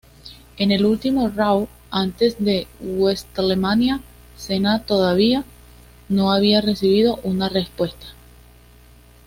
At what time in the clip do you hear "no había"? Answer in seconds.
6.09-6.59